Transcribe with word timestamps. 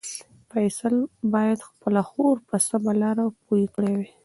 فیصل 0.51 0.95
باید 1.33 1.59
خپله 1.69 2.01
خور 2.09 2.35
په 2.47 2.55
سمه 2.67 2.93
لاره 3.01 3.25
پوه 3.45 3.63
کړې 3.75 3.91
وای. 3.95 4.09